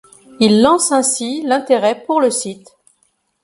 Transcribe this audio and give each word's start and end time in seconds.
Il 0.39 0.63
lance 0.63 0.91
ainsi 0.91 1.43
l'intérêt 1.43 2.01
pour 2.07 2.21
le 2.21 2.31
site. 2.31 2.75